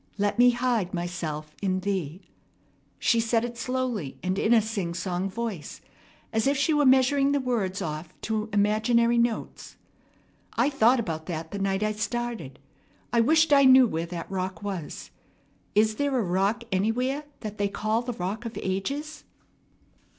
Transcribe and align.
Let 0.17 0.39
me 0.39 0.49
hide 0.49 0.95
myself 0.95 1.55
in 1.61 1.81
Thee.'" 1.81 2.23
She 2.97 3.19
said 3.19 3.45
it 3.45 3.55
slowly 3.55 4.17
and 4.23 4.39
in 4.39 4.51
a 4.51 4.59
singsong 4.59 5.29
voice, 5.29 5.79
as 6.33 6.47
if 6.47 6.57
she 6.57 6.73
were 6.73 6.87
measuring 6.87 7.33
the 7.33 7.39
words 7.39 7.83
off 7.83 8.11
to 8.21 8.49
imaginary 8.51 9.19
notes. 9.19 9.77
"I 10.53 10.71
thought 10.71 10.99
about 10.99 11.27
that 11.27 11.51
the 11.51 11.59
night 11.59 11.83
I 11.83 11.91
started. 11.91 12.57
I 13.13 13.21
wished 13.21 13.53
I 13.53 13.63
knew 13.65 13.85
where 13.87 14.07
that 14.07 14.31
rock 14.31 14.63
was. 14.63 15.11
Is 15.75 15.97
there 15.97 16.17
a 16.17 16.23
rock 16.23 16.63
anywhere 16.71 17.25
that 17.41 17.59
they 17.59 17.67
call 17.67 18.01
the 18.01 18.13
Rock 18.13 18.43
of 18.43 18.57
Ages?" 18.59 19.23